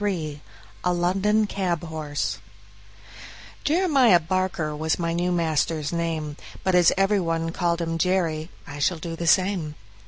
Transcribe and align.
33 0.01 0.41
A 0.83 0.93
London 0.95 1.45
Cab 1.45 1.83
Horse 1.83 2.39
Jeremiah 3.63 4.19
Barker 4.19 4.75
was 4.75 4.97
my 4.97 5.13
new 5.13 5.31
master's 5.31 5.93
name, 5.93 6.37
but 6.63 6.73
as 6.73 6.91
every 6.97 7.19
one 7.19 7.51
called 7.51 7.79
him 7.81 7.99
Jerry, 7.99 8.49
I 8.65 8.79
shall 8.79 8.97
do 8.97 9.15
the 9.15 9.27
same. 9.27 9.75